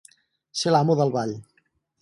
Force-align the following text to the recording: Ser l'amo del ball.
Ser 0.61 0.73
l'amo 0.75 0.97
del 1.03 1.15
ball. 1.19 1.37